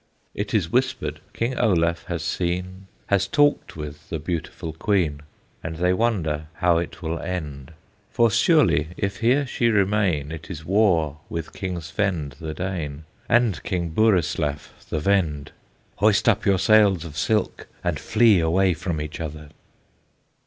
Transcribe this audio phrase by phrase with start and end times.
[0.33, 5.21] It is whispered King Olaf has seen, Has talked with the beautiful Queen;
[5.63, 7.73] And they wonder how it will end;
[8.11, 13.61] For surely, if here she remain, It is war with King Svend the Dane, And
[13.61, 15.51] King Burislaf the Vend!
[15.97, 19.49] Hoist up your sails of silk, And flee away from each other.